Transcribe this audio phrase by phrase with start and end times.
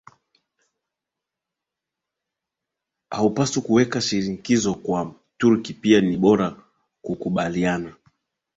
[3.11, 6.55] Haupaswi kuweka shinikizo kwa Turk pia ni bora
[7.01, 7.95] kukubaliana